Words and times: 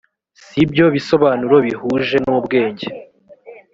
si 0.45 0.61
byo 0.71 0.85
bisobanuro 0.95 1.55
bihuje 1.65 2.15
n 2.25 2.27
ubwenge 2.37 2.87